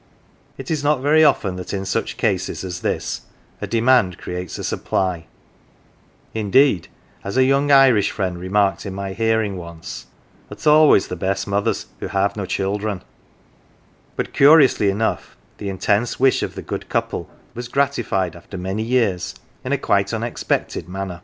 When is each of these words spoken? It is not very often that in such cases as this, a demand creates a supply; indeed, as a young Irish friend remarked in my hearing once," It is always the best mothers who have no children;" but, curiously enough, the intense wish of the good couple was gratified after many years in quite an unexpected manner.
It 0.57 0.71
is 0.71 0.83
not 0.83 0.99
very 1.01 1.23
often 1.23 1.57
that 1.57 1.75
in 1.75 1.85
such 1.85 2.17
cases 2.17 2.63
as 2.63 2.79
this, 2.79 3.21
a 3.61 3.67
demand 3.67 4.17
creates 4.17 4.57
a 4.57 4.63
supply; 4.63 5.27
indeed, 6.33 6.87
as 7.23 7.37
a 7.37 7.43
young 7.43 7.69
Irish 7.69 8.09
friend 8.09 8.39
remarked 8.39 8.83
in 8.83 8.95
my 8.95 9.13
hearing 9.13 9.57
once," 9.57 10.07
It 10.49 10.57
is 10.57 10.65
always 10.65 11.07
the 11.07 11.15
best 11.15 11.45
mothers 11.45 11.85
who 11.99 12.07
have 12.07 12.35
no 12.35 12.47
children;" 12.47 13.03
but, 14.15 14.33
curiously 14.33 14.89
enough, 14.89 15.37
the 15.59 15.69
intense 15.69 16.19
wish 16.19 16.41
of 16.41 16.55
the 16.55 16.63
good 16.63 16.89
couple 16.89 17.29
was 17.53 17.67
gratified 17.67 18.35
after 18.35 18.57
many 18.57 18.81
years 18.81 19.35
in 19.63 19.77
quite 19.77 20.13
an 20.13 20.23
unexpected 20.23 20.89
manner. 20.89 21.19